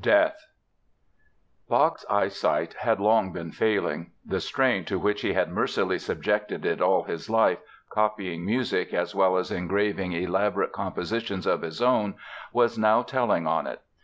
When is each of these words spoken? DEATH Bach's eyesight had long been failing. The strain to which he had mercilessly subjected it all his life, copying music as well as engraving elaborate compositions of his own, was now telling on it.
DEATH 0.00 0.46
Bach's 1.68 2.06
eyesight 2.08 2.74
had 2.74 3.00
long 3.00 3.32
been 3.32 3.50
failing. 3.50 4.12
The 4.24 4.38
strain 4.38 4.84
to 4.84 5.00
which 5.00 5.22
he 5.22 5.32
had 5.32 5.50
mercilessly 5.50 5.98
subjected 5.98 6.64
it 6.64 6.80
all 6.80 7.02
his 7.02 7.28
life, 7.28 7.58
copying 7.90 8.46
music 8.46 8.94
as 8.94 9.16
well 9.16 9.36
as 9.36 9.50
engraving 9.50 10.12
elaborate 10.12 10.70
compositions 10.70 11.44
of 11.44 11.62
his 11.62 11.82
own, 11.82 12.14
was 12.52 12.78
now 12.78 13.02
telling 13.02 13.48
on 13.48 13.66
it. 13.66 13.80